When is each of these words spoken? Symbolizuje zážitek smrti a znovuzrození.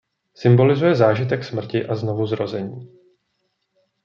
Symbolizuje 0.33 0.95
zážitek 0.95 1.43
smrti 1.45 1.85
a 1.85 1.95
znovuzrození. 1.95 2.91